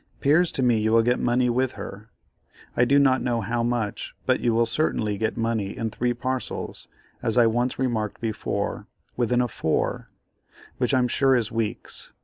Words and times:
'Pears 0.19 0.51
to 0.51 0.63
me 0.63 0.79
you 0.81 0.91
will 0.91 1.03
get 1.03 1.19
money 1.19 1.47
with 1.47 1.73
her, 1.73 2.09
I 2.75 2.85
do 2.85 2.97
not 2.97 3.21
know 3.21 3.41
how 3.41 3.61
much, 3.61 4.15
but 4.25 4.39
you 4.39 4.51
will 4.51 4.65
certainly 4.65 5.15
get 5.15 5.37
money 5.37 5.77
in 5.77 5.91
three 5.91 6.15
parcels, 6.15 6.87
as 7.21 7.37
I 7.37 7.45
once 7.45 7.77
remarked 7.77 8.19
before, 8.19 8.87
within 9.15 9.41
a 9.41 9.47
4, 9.47 10.09
which 10.79 10.95
I'm 10.95 11.07
sure 11.07 11.35
is 11.35 11.51
weeks. 11.51 12.13